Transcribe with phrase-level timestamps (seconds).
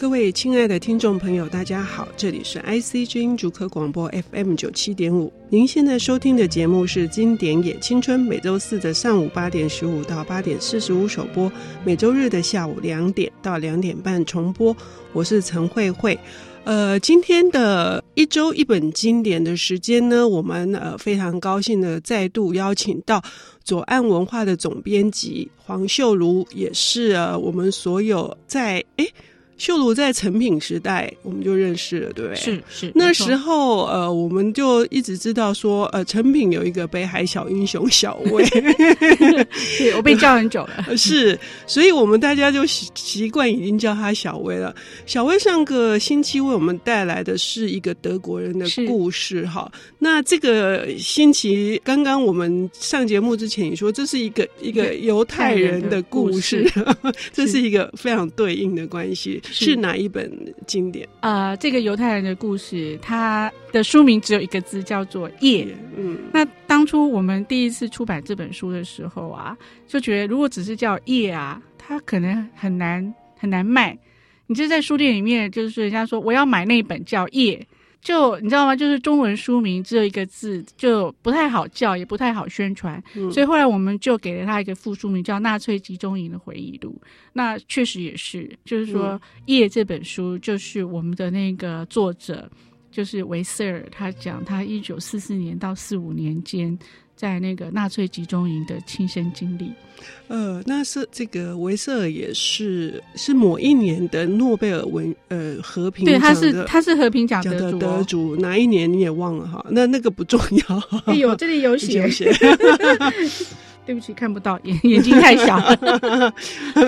[0.00, 5.30] 各位亲爱的听众朋友，大家好，这里是 IC 之音竹科广播 FM 九七点五。
[5.50, 11.52] 您现在收听的节目是《经典也青春》，每周四的上午八点十五到八点四十五首播，
[11.84, 14.74] 每周日的下午两点到两点半重播。
[15.12, 16.18] 我是陈慧慧。
[16.64, 23.22] 呃，今天的一周一本经典的时间呢，我们呃非常高兴的再度邀请到
[23.62, 29.06] 左岸文化的总编辑黄秀如，也是呃我们所有在诶。
[29.60, 32.40] 秀如在成品时代我们就认识了，对不对？
[32.40, 32.90] 是是。
[32.94, 38.42] 那时候呃，我们就一直知道说，呃，成品有一个北海小英雄小薇，
[39.78, 40.86] 对我被叫很久了。
[40.96, 44.74] 是，所以我们大家就习习惯已经叫他小薇了。
[45.04, 49.70] 小薇上个星期为我们带来的是一个德国人的故事哈。
[49.98, 56.66] 那这个星期刚刚我们上节目之前，你说这是一个一个犹太人的故事，
[57.30, 59.38] 这是一个非常对应的关系。
[59.52, 60.30] 是，哪一本
[60.66, 61.08] 经典？
[61.20, 65.66] 呃，这个犹太人的故事，它的书名只有一个字，叫做“夜”。
[65.96, 73.98] 嗯，那当初我们第一次出版这本书的时候啊，就觉得如果只是叫“夜”啊，它可能很难很难卖。
[74.46, 77.66] 你就在书店里面，就是人家说我要买那本叫“业”。
[78.00, 78.74] 就你知道吗？
[78.74, 83.02] 就是中文书名只有一个字，就不太好叫，也不太好宣传。
[83.14, 86.98] 嗯、所以后来我们就给了他一个副书名，叫《纳粹集中营的回忆录》。
[87.32, 89.12] 那确实也是，就是说，
[89.46, 92.50] 《夜》这本书就是我们的那个作者，
[92.90, 96.78] 就是维瑟尔，他讲他一九四四年到四五年间。
[97.20, 99.70] 在那个纳粹集中营的亲身经历，
[100.28, 109.62] 呃，那是这个维瑟尔也是是某一年的诺贝尔文呃和平奖，对，他是他是和平奖得主，得主哪一年你也忘了哈？
[109.68, 110.82] 那那个不重要。
[111.04, 112.08] 哎呦，这里有写，
[113.84, 115.60] 对不起，看不到，眼眼睛太小，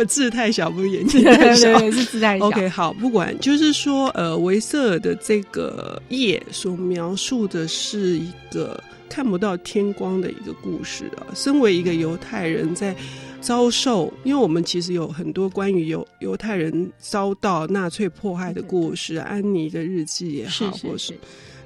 [0.08, 2.46] 字太小，不是眼睛太小，对对对，是字太小。
[2.46, 8.82] OK，好，不管，就是说，呃，维瑟尔的这个页所描述的是一个。
[9.12, 11.28] 看不到天光的一个故事啊！
[11.34, 12.96] 身为一个犹太人，在
[13.42, 21.14] 遭受，因为我们其实有很多关于犹犹太人遭到纳粹迫害的故事，安妮的日记也好，或是，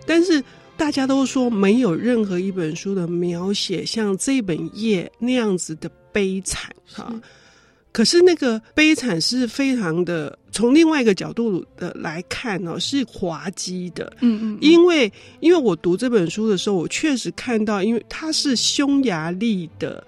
[0.04, 0.42] 但是
[0.76, 7.14] 大家都说没有任何一本书的描写像这本夜那样子的悲惨哈。
[7.96, 14.12] 可是那个悲惨是非常的，从另外一个角度的来看呢，是滑稽的。
[14.20, 20.06] 嗯嗯，因为因为我读这本书的时候，我确实看到，因为他是匈牙利的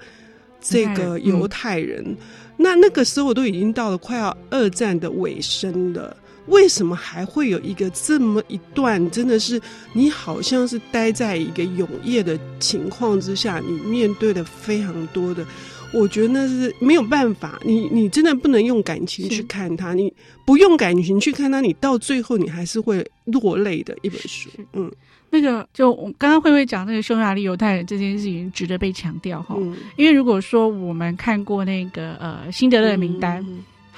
[0.61, 2.17] 这个犹太人，嗯、
[2.59, 6.15] 那那个时候我都已经到了快要二战的尾声了，
[6.49, 9.11] 为什么还会有一个这么一段？
[9.11, 9.61] 真的是
[9.93, 15.47] 你好像是待在一个永夜的情况之下，你面对的非常多的。
[15.91, 20.13] 我觉得那是没有办法，你你真的不能用感情去看它，你
[20.45, 24.51] 不用感情去看它，你到最后你还是会落泪的一本书。
[24.75, 24.93] 嗯，
[25.31, 29.57] 那个就我刚刚慧慧讲那个匈牙利犹太人这件事情值得被强调哈，
[29.97, 33.43] 因为如果说我们看过那个呃辛德勒的名单，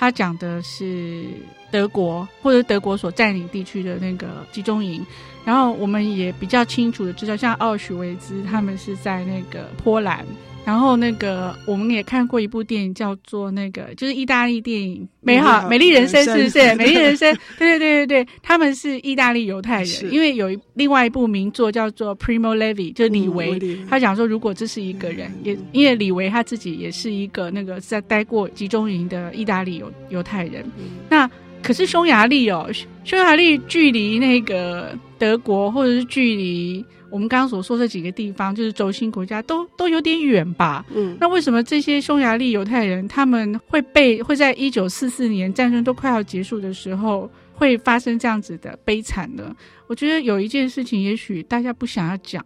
[0.01, 1.27] 他讲的是
[1.71, 5.05] 德国或者德国所占领地区的那个集中营，
[5.45, 10.25] 然后我们也比较清楚的知道，像奥许维兹他们是在那个波兰。
[10.71, 16.59] 然后那个我们也看过一部电影，叫做那个就是意大利电影《美好美丽人生》，是不是？
[16.77, 20.15] 《美丽人生》 对对对对对，他们是意大利犹太人。
[20.15, 30.65] 因为有一另外一部名作叫做 Primo Levi，就是李维，他讲说如果这是一个人，也因为李维他自己也是一个那个在待过集中营的意大利犹犹太人。
[31.09, 31.29] 那
[31.65, 32.71] 可是匈牙利哦，
[33.03, 36.85] 匈牙利距离那个德国或者是距离。
[37.11, 40.85] 我们刚刚所说这几个地方，就是轴心国家，都都有点远吧？
[40.95, 49.55] 嗯，那为什么这些匈牙利犹太人他们会被会在一九四四年战争都快要结束的时候，会发生这样子的悲惨呢？
[49.87, 52.45] 我觉得有一件事情，也许大家不想要讲，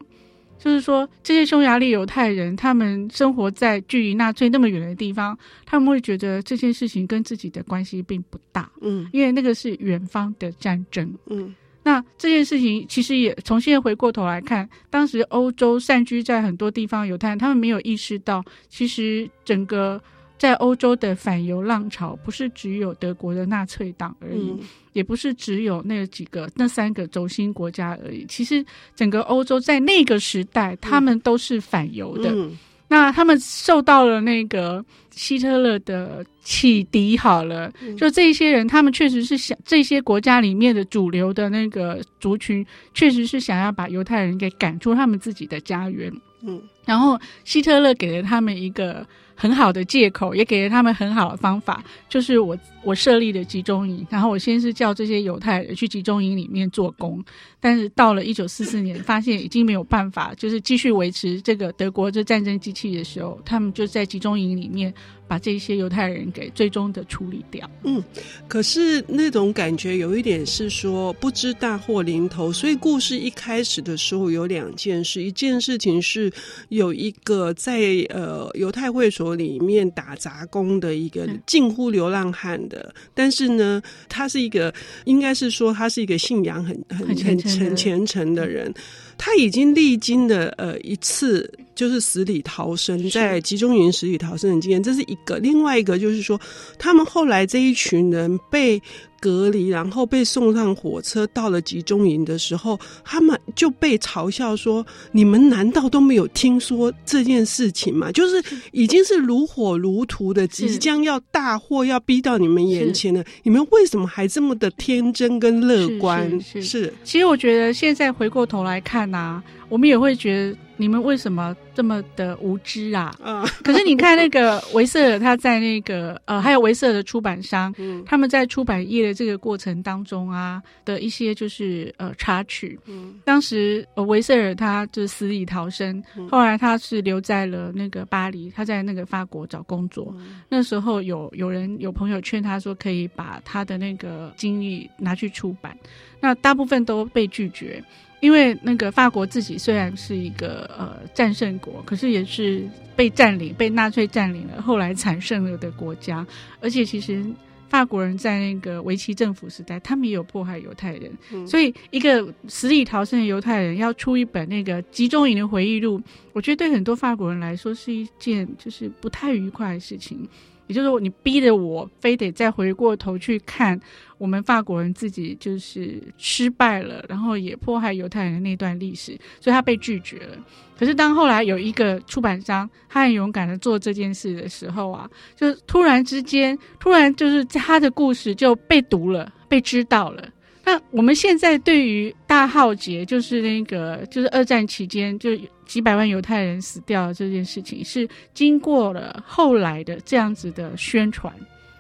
[0.59, 8.71] 就是说这些匈牙利犹太人他们生活在距离纳粹那么远的地方，他们会觉得这件事情跟自己的关系并不大。
[8.81, 11.13] 嗯，因为那个是远方的战争。
[11.27, 11.55] 嗯。
[11.85, 20.03] 那这件事情其实也从现在回过头来看，当时欧洲散居在很多地方犹太人，他们没有意识到，其实整个
[20.39, 24.61] 在欧洲的反犹浪潮不是只有德国的纳粹党而已，嗯、
[24.95, 28.25] 也不是只有那几个那三个轴心国家而已。
[28.29, 28.65] 其实
[28.97, 32.31] 整个欧洲在那个时代，他们都是反犹的。
[32.31, 32.59] 嗯嗯
[32.95, 37.69] 那他们受到了那个希特勒的启迪好了，
[37.99, 42.65] 就这些人，他们确实是想这些国家里面的主流的那个族群，
[42.95, 46.13] 确实是想要把犹太人给赶出他们自己的家园。
[46.43, 57.25] 嗯，然后希特勒给了他们一个很好的借口，也给了他们很好的方法，就是我我设立的集中营，然后我先是叫这些犹太人去集中营里面做工，
[57.61, 64.93] 但是到了一九四四年，发现已经没有办法，就是继续维持这个德国这战争机器的时候，他们就在集中营里面。
[65.27, 67.69] 把这些犹太人给最终的处理掉。
[67.83, 68.05] 嗯，
[68.47, 76.31] 可是那种感觉有一点是说不知大祸临头，所以故事一开始的时候有两件事，一件事情是
[76.75, 77.81] 有一个在
[78.11, 84.73] 呃犹太会所里面打杂工的一个近乎流浪汉的，嗯、但是呢，他是一个
[85.05, 88.73] 应该是说他是一个信仰很很很很虔诚的人。
[89.17, 95.39] 他已经历经了呃一次，就是死里逃生，在集中营死里逃生的经验，这是一个。
[95.39, 96.39] 另外一个就是说，
[96.79, 98.83] 他们后来这一群人被。
[99.25, 108.13] 隔离，然后被送上火车，到了集中营的时候，他们就被嘲笑说：“你们难道都没有听说这件事情吗？
[108.13, 123.15] 就是已经是如火如荼的，即将要大祸要逼到你们眼前了，你们为什么还这么的天真跟乐观？”是，是，是，是，其实我觉得现在回过头来看呐、啊，我们也会觉得你们为什么这么的无知啊？
[123.23, 123.45] 啊！
[123.63, 129.15] 可是你看那个维瑟尔，他在那个呃，还有维瑟尔的出版商，嗯，他们在出版业的。
[129.15, 140.13] 这个过程当中啊的一些就是呃插曲，嗯，当时呃维瑟尔他就死里逃生，嗯，后来他是留在了那个巴黎，他在那个法国找工作。
[140.19, 145.79] 嗯，那时候有有人有朋友劝他说可以把他的那个经历拿去出版，
[146.19, 147.81] 那大部分都被拒绝，
[148.25, 152.67] 因为那个法国自己虽然是一个呃战胜国，可是也是
[152.97, 156.27] 被占领、被纳粹占领了，后来惨胜了的国家，
[156.61, 157.23] 而且其实。
[157.67, 166.01] 法国人在那个维奇政府时代，他们也有迫害犹太人，嗯，所以一个死里逃生的犹太人要出一本那个集中营的回忆录，
[166.33, 170.29] 我觉得对很多法国人来说是一件就是不太愉快的事情。
[170.67, 173.79] 也就是说，你逼着我非得再回过头去看
[174.19, 180.37] 我们法国人自己就是失败了，然后也迫害犹太人的那段历史，所以他被拒绝了。
[180.79, 190.29] 可是当后来有一个出版商，他很勇敢的做这件事的时候啊，就突然之间，突然就是他的故事就被读了，被知道了。
[190.65, 195.31] 那我们现在对于大浩劫，就是那个就是二战期间就
[195.67, 201.33] 几百万犹太人死掉这件事情，是经过了后来的这样子的宣传，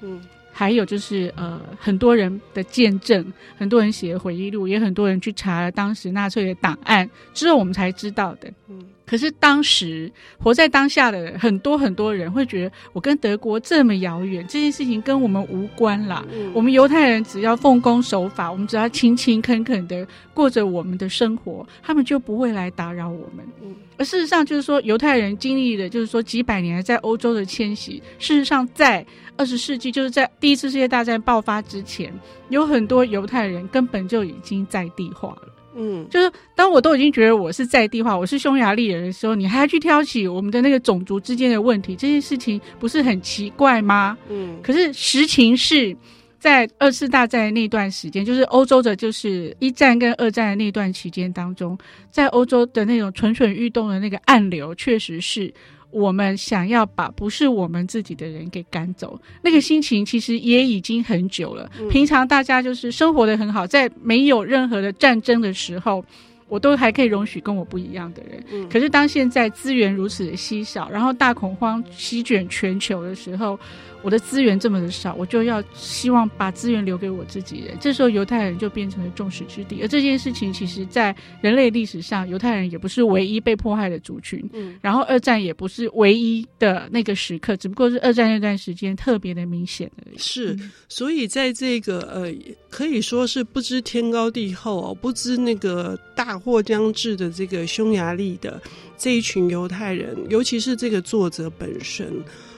[0.02, 0.22] 嗯，
[0.52, 3.24] 还有就是呃很多人的见证，
[3.56, 8.84] 很多人写的回忆录，也很多人去查了当时纳粹的档案之后，我们才知道的，嗯。
[9.06, 16.24] 可是当时活在当下的很多很多人会觉得，我跟德国这么遥远，这件事情跟我们无关啦。
[16.32, 23.44] 嗯、我们犹太人只要奉公守法，我们只要勤勤恳恳的过着我们的生活，他们就不会来打扰我们。
[23.62, 28.02] 嗯、而事实上，就是说犹太人经历的，就是说几百年在欧洲的迁徙。
[28.18, 29.04] 事实上，在
[29.36, 32.12] 二十世纪，就是在第一次世界大战爆发之前，
[32.48, 35.48] 有很多犹太人根本就已经在地化了。
[35.74, 44.16] 嗯，就是当我都已经觉得我是在地化，我是匈牙利人的时候，你还要去挑起我们的那个种族之间的问题，这件事情不是很奇怪吗？
[44.28, 45.96] 嗯，可是实情是
[46.38, 51.76] 在二次大战的那段时间，就是欧洲的，就是一战跟二战的那段期间当中，
[52.10, 55.52] 在欧洲的那种蠢蠢欲动的那个暗流，确实是。
[55.94, 61.70] 我们想要把不是我们自己的人给赶走，那个心情其实也已经很久了。
[61.88, 66.04] 平常大家就是生活的很好，在没有任何的战争的时候，
[66.48, 68.68] 我都还可以容许跟我不一样的人。
[68.68, 73.56] 可是当现在资源如此的稀少，然后大恐慌席卷全球的时候，
[74.04, 77.74] 我的资源这么的少，我就要希望把资源留给我自己人。
[77.80, 79.80] 这时候犹太人就变成了众矢之的。
[79.80, 84.46] 而这件事情，其实在人类历史上，犹太人也不是唯一被迫害的族群。
[84.52, 90.18] 嗯，然后二战也不是唯一的那个时刻，只不过是二战那段时间特别的明显而已。
[90.18, 90.54] 是，
[90.86, 92.30] 所以在这个呃，
[92.68, 98.60] 可以说是不知天高地厚哦，不知那个大祸将至的这个匈牙利的
[98.98, 102.12] 这一群犹太人，尤其是这个作者本身。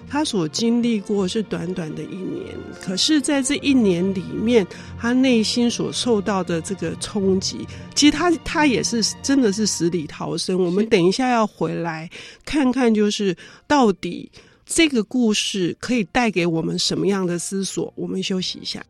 [0.08, 4.66] 他所经历过是短短的一年，可是，在这一年里面，
[4.98, 10.62] 他内心所受到的这个冲击，其实他他也是真的是死里逃生。
[10.64, 12.08] 我们等一下要回来
[12.44, 13.36] 看看，就是
[13.66, 14.30] 到底
[14.64, 17.92] 这个故事可以带给我们什么样的思索。
[17.96, 18.84] 我们休息一下。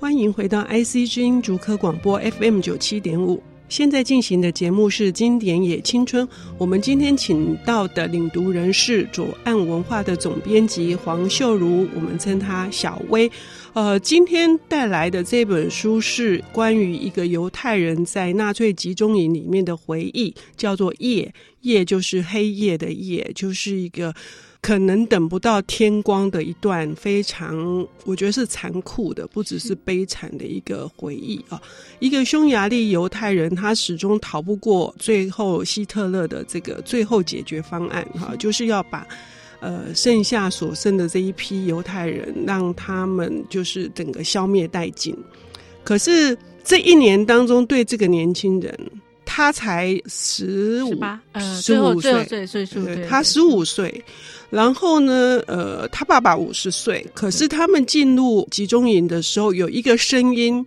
[0.00, 3.42] 欢迎回到 IC 之音竹科广播 FM 九七点五。
[3.68, 6.26] 现在进行的节目是《经典也青春》，
[6.56, 13.30] 我们今天请到的领读人是左岸文化的总编辑黄秀如，我们称她小薇。
[13.74, 21.30] 呃，今天带来的这本书是关于一个犹太人在纳粹集中营里面的回忆，叫做《夜》，
[21.60, 24.14] 夜就是黑夜的夜，就是一个。
[24.62, 31.60] 可能等不到天光的一段非常，我觉得是残酷的，不只是悲惨的一个回忆啊。
[31.98, 39.06] 一个匈牙利犹太人，他始终逃不过最后希特勒的这个最后解决方案哈，就是要把
[39.60, 45.16] 呃剩下所剩的这一批犹太人，让他们就是整个消灭殆尽。
[45.82, 48.78] 可是这一年当中，对这个年轻人，
[49.32, 54.04] 他才十五，呃，十五岁，岁岁数，他十五岁。
[54.50, 60.66] 然后呢，呃，他爸爸五十岁，可是他们进入集中营的时候，有一个声音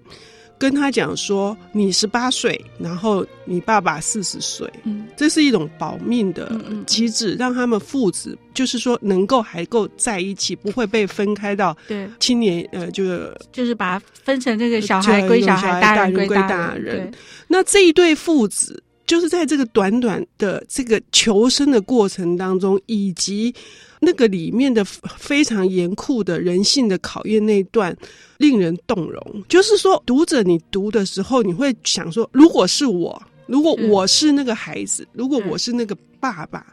[0.58, 17.12] 跟他讲说：“你十八岁，然后你爸爸四十岁。”嗯，这是一种保命的机制，让他们父子就是说能够还够在一起，不会被分开到对青年呃，就是就是把它分成这个小孩归小孩，大人归大人。
[17.48, 18.82] 那这一对父子。
[19.06, 23.54] 就是在这个短短的这个求生的过程当中，以及
[24.00, 27.96] 那个里面的非常严酷的人性的考验那一段，
[28.38, 29.44] 令人动容。
[29.50, 36.66] 就是说，读者你读的时候，你会想说，如果是我，如果我是那个孩子，如果我是那个爸爸，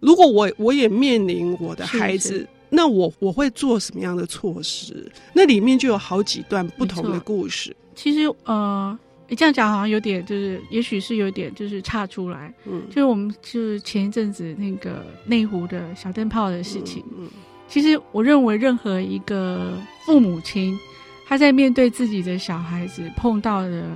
[0.00, 5.10] 如果我我也面临我的孩子，那我我会做什么样的措施？
[5.32, 7.74] 那里面就有好几段不同的故事。
[7.94, 8.98] 其实，呃。
[9.28, 12.54] 你这样讲好像有点，就是也许是有点，就是差出来。
[12.64, 17.02] 嗯，就是我们就是前一阵子那个内湖的小灯泡的事情。
[17.10, 17.30] 嗯，嗯，
[17.66, 20.78] 其实我认为任何一个父母亲，
[21.26, 23.90] 他在面对自己的小孩子碰到的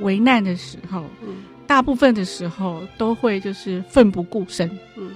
[0.00, 4.66] 危难的时候，嗯，大部分的时候都会就是奋不顾身。
[4.96, 5.10] 嗯，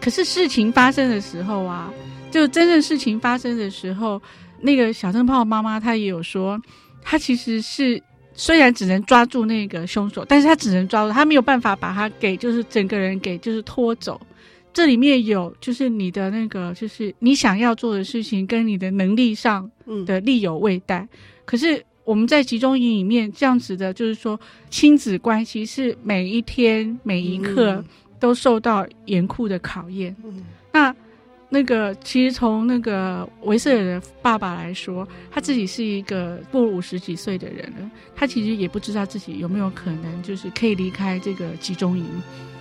[0.00, 1.92] 可是事情发生的时候啊，
[2.30, 4.18] 就真正事情发生的时候，
[4.58, 6.58] 那个小灯泡妈妈她也有说，
[7.02, 8.02] 她其实是。
[8.34, 14.20] 虽然只能抓住那个凶手，但是他只能抓住，他没有办法把他给，就是整个人给，就是拖走。
[14.72, 19.70] 这里面有，就是你的那个，就是你想要做的事情，跟你的能力上
[20.06, 21.00] 的力有未逮。
[21.00, 21.08] 嗯、
[21.44, 27.84] 可是我们在集中营里面这样子的，就是说亲子关系是每一天每一刻
[28.18, 30.16] 都受到严酷的考验。
[30.24, 30.94] 嗯、那。
[31.54, 42.06] 那个其实从那个维瑟尔的爸爸来说，他自己是一个过五十几岁的人了，他其实也不知道自己有没有可能就是可以离开这个集中营，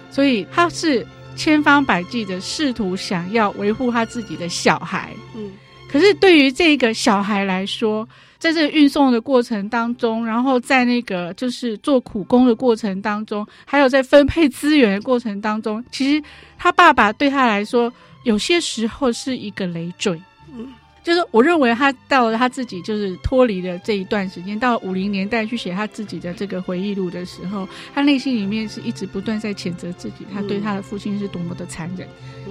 [0.09, 1.07] 所以他是
[1.37, 5.13] 千方百计的试图想要维护他自己的小孩。
[5.37, 5.49] 嗯，
[5.89, 8.05] 可是对于这个小孩来说，
[8.41, 16.21] 在这个运送的过程当中，然后在那个就是做苦工的过程当中，还有在分配资源的过程当中，其实
[16.57, 17.89] 他爸爸对他来说。
[18.23, 20.21] 有些时候是一个累赘，
[20.55, 20.71] 嗯，
[21.03, 32.07] 就是我认为他到了他自己就是脱离了这一段时间，到五零年代去写他自己的这个回忆录的时候，他内心里面是一直不断在谴责自己，他对他的父亲是多么的残忍。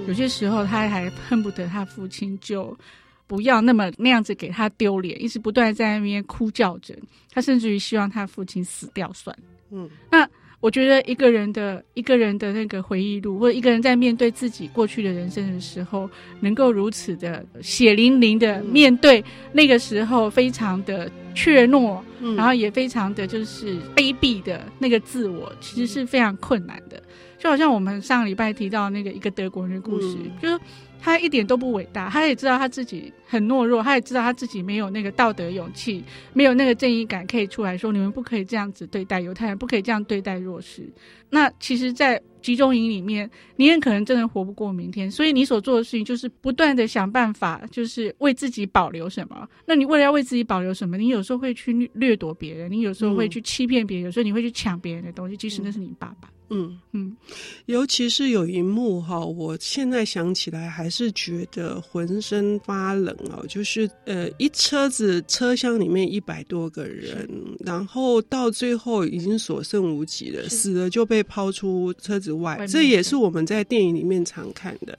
[0.09, 2.77] 有些时候他还恨不得他父亲就
[3.31, 6.99] 不要那么那样子给他丢脸，一直不断在那边哭叫着，
[7.31, 9.35] 他甚至于希望他父亲死掉算。
[9.71, 10.29] 嗯，那。
[10.63, 16.07] 我觉得一个人的一个人的那个回忆录，或者一个人在面对自己过去的人生的时候，
[16.39, 27.03] 能够如此的血淋淋的面对那个时候非常的怯懦，嗯、然后也非常的就是卑鄙的那个自我，其实是非常困难的。
[27.41, 30.61] 就好像我们上礼拜提到那个一个德国人的故事，嗯、就是。
[31.03, 36.05] 他一点都不伟大，他也知道他自己很懦弱，他也知道他自己没有那个道德勇气，
[36.35, 40.87] 没有那个正义感，可以出来说你们不可以这样子对待犹太人，不可以这样对待弱势。
[41.31, 49.49] 那其实，在集中营里面，你也可能真的活不过明天，所以你所做的事情就是不断的想办法，就是为自己保留什么。
[49.67, 56.31] 那你为了要为自己保留什么，你有时候会去掠夺别人，你有时候会去欺骗别人，有时候你会去抢别人的东西，即使那是你爸爸。
[56.53, 57.17] 嗯嗯，
[57.67, 63.47] 尤其是有一幕哈，我现在想起来还是觉得浑身发冷哦。
[63.49, 72.57] 就是呃，一车子车厢里面一百多个人，然后到最后已经所剩无几了，死了就被抛出车子外。
[72.57, 74.99] 外这也是我们在电影里面常看的。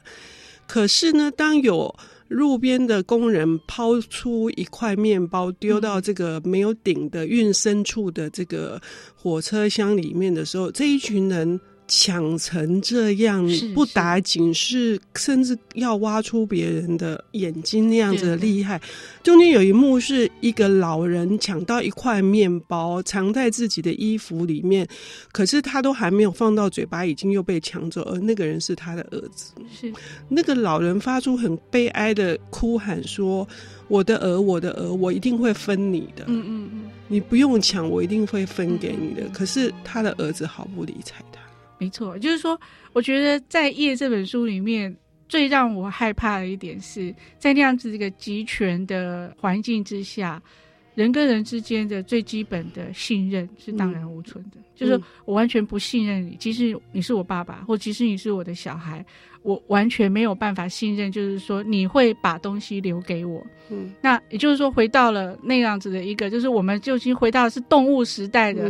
[0.68, 1.94] 可是呢，当有
[2.30, 8.82] 路边的工人抛出一块面包，丢到这个没有顶的运牲处的这个
[9.16, 11.60] 火车厢里面的时候，这一群人
[11.94, 13.46] 抢成这样，
[13.76, 18.80] 不打紧，是甚至要挖出别人的眼睛那样子的厉害。
[19.22, 24.88] 中间有一幕是一个老人抢到一块面包，藏在自己的衣服里面，
[25.34, 29.52] 可是他都还没有放到嘴巴，已经又被抢走，而那个人是他的儿子。
[29.70, 29.92] 是
[30.30, 33.46] 那个老人发出很悲哀的哭喊说
[33.90, 36.24] ：“我的儿，我的儿，我一定会分你的。
[36.28, 41.41] 嗯嗯嗯，你不用抢，我一定会分给你的。”可是他的儿子毫不理睬他。
[41.82, 42.60] 没错，就是说，
[42.94, 44.96] 我觉得在《夜》这本书里面，
[45.28, 50.40] 最让我害怕的一点是在那样子一个集权的环境之下，
[50.94, 54.58] 人跟人之间的最基本的信任是荡然无存的。
[54.58, 54.94] 嗯、就是
[55.26, 59.04] 我完全不信任你，即使你是我爸爸，或即使你是我的小孩，
[59.42, 61.12] 我完全没有办法信任。
[61.12, 63.44] 就是说，你会把东西留给我。
[63.72, 68.70] 嗯，那也就是说，回到了那样子的一个，就是我们就已经回到的是动物时代的。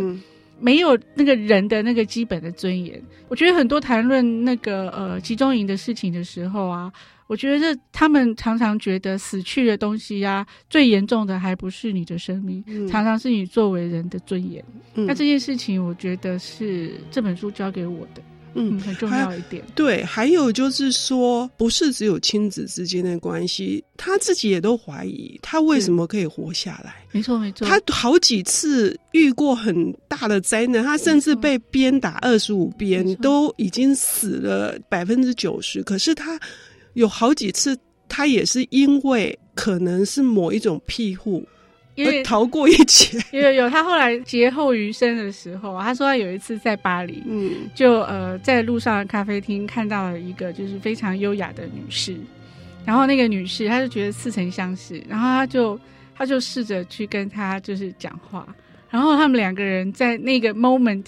[0.61, 6.91] 嗯没有那个人的那个基本的尊严，我觉得很多谈论那个呃集中营的事情的时候啊，
[7.25, 14.63] 我觉得他们常常觉得死去的东西呀、啊，最严重的还不是你的生命，嗯、常常是你作为人的尊严。
[14.93, 18.21] 嗯、那这件事情，我觉得是这本书教给我的。
[18.53, 19.63] 嗯，很重要一点。
[19.73, 26.95] 对，还有就是说，不是只有亲子之间的关系，他自己也都怀疑他为什么可以活下来。
[27.11, 27.67] 没错，没错。
[27.67, 35.81] 他好几次遇过很大的灾难，他甚至被鞭打二十五鞭，都已经死了百分之九十。
[35.83, 36.39] 可是他
[36.93, 37.77] 有好几次，
[38.09, 41.45] 他也是因为可能是某一种庇护。
[42.01, 52.15] 因为逃过一劫，有有他后来劫后余生的时候，他说他有一次在巴黎，嗯，就呃在路上的咖啡厅看到了一个就是非常优雅的女士，
[52.85, 55.79] 然后那个女士他就觉得似曾相识，然后他就
[56.15, 58.47] 他就试着去跟她就是讲话，
[58.89, 61.05] 然后他们两个人在那个 moment。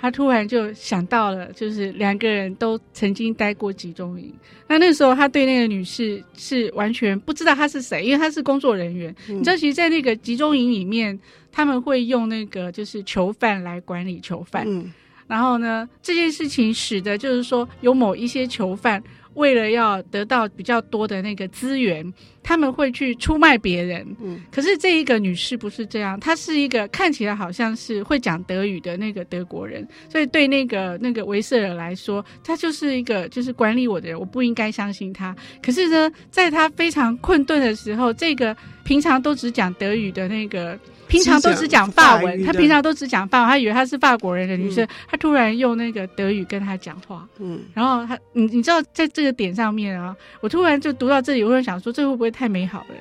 [0.00, 4.32] 他突然就想到了，就是两个人都曾经待过集中营。
[4.66, 9.14] 那那时候他对那个女士是完全不知道她是谁，因为她是工作人员。
[9.28, 11.18] 嗯、你知道，其实，在那个集中营里面，
[11.52, 14.64] 他们会用那个就是囚犯来管理囚犯。
[14.66, 14.90] 嗯、
[15.26, 19.02] 然后呢，这件事情使得就是说，有某一些囚犯。
[19.34, 24.06] 为了要得到比较多的那个资源，他们会去出卖别人。
[24.20, 35.34] 嗯，可是这一个女士不是这样，她是一个看起来好像是会讲德语的那个德国人，所以对那个那个维瑟尔来说，她就是一个就是管理我的人，我不应该相信她。
[35.62, 40.78] 可是呢，在她非常困顿的时候，这个平常都只讲德语的那个。
[41.10, 52.94] 平常都只讲法文，他平常都只讲法文，他以为他是法国人的女生，他、嗯、突然用那个德语跟他讲话，嗯，然后他，你你知道，在这个点上面啊，我突然就读到这里，我会想说，这会不会太美好了？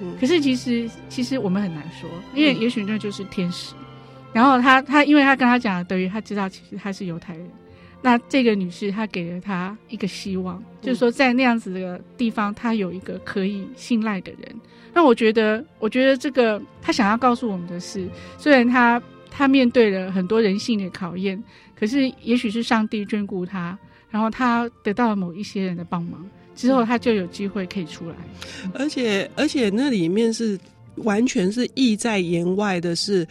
[0.00, 3.74] 嗯，可是其实其实我们很难说，因为也许那就是天使。
[3.74, 3.84] 嗯、
[4.32, 7.48] 然后他他，因为他跟他讲了德语，他知道其实他是犹太人。
[8.02, 14.60] 那这个女士她给了他一个希望，嗯、就是说在那样子的地方，他有一个可以信赖的人。
[14.92, 21.42] 那我觉得，我觉得这个他想要告诉我们的是，虽然他他面对了很多人性的考验，
[21.74, 23.78] 可是也许是上帝眷顾他，
[24.10, 28.16] 然后他得到了某一些人的帮忙之后，他就有机会可以出来。
[28.74, 30.58] 而且，而且那里面是
[30.96, 33.26] 完全是意在言外的是。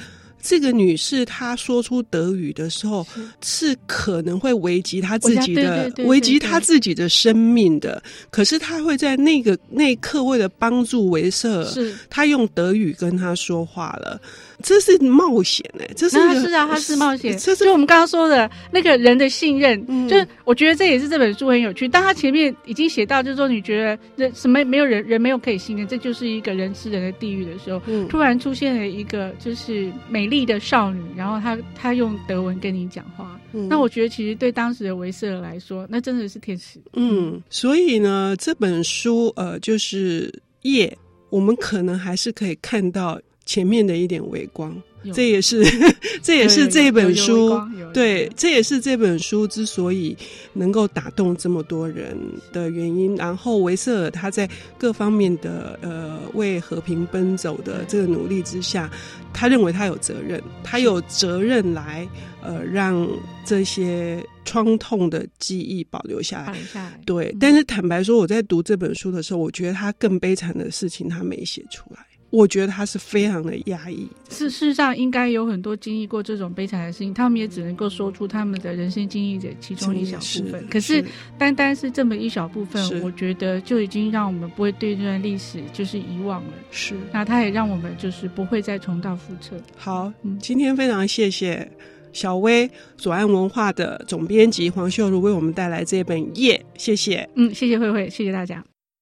[0.45, 3.07] 这个女士她说出德语的时候，
[3.41, 8.03] 是，是可能会危及她自己的，危及她自己的生命的。
[8.29, 14.19] 可是她会在那个那一刻，为了帮助维瑟尔，她用德语跟他说话了。
[14.63, 17.37] 这是冒险哎、欸，这是是啊，他是冒险。
[17.37, 21.87] 这是就我们刚刚说的那个人的信任，嗯、就是我觉得这也是这本书很有趣。
[21.87, 36.79] 当他前面已经写到，就是说你觉得人什么没有人，人没有可以信任，这就是一个人吃人的地狱的时候，嗯、突然出现了一个就是美丽的少女，然后她她用德文跟你讲话，嗯、那我觉得其实对当时的维瑟尔来说，那真的是天使。
[36.93, 40.97] 嗯，所以呢，这本书呃，就是夜，
[41.29, 43.19] 我们可能还是可以看到。
[43.45, 44.75] 前面的一点微光，
[45.13, 45.63] 这也是
[46.23, 47.59] 这也是这本书
[47.93, 50.17] 对，这也是这本书之所以
[50.53, 52.17] 能够打动这么多人
[52.51, 53.15] 的原因。
[53.17, 58.89] 然后维瑟尔他在各方面的呃为和平奔走的这个努力之下，
[59.33, 62.07] 他认为他有责任，他有责任来
[62.41, 63.07] 呃让
[63.45, 66.53] 这些创痛的记忆保留下来。
[66.63, 71.99] 下来对，嗯、但是坦白说，我在读这本书的时候，我觉得他更悲惨的事情他没写出来。
[72.33, 74.09] 我觉得他是非常的压抑。
[74.27, 80.59] 事实上，应该有很多经历过这种悲惨的事情，他们也只能够说出他们的人生经历的其中一小部分。
[80.61, 81.05] 是可是，
[81.37, 86.53] 单单是这么一小部分，我觉得就已经让我们不会对这段历史就是遗忘了。
[86.71, 89.55] 是，那他也让我们就是不会再重蹈覆辙。
[89.77, 91.71] 好，嗯，今天非常谢谢
[92.13, 92.67] 小薇
[92.97, 97.29] 左岸文化的总编辑黄秀如为我们带来这本《夜》，谢谢。
[97.35, 98.63] 嗯，谢谢慧慧，谢谢大家。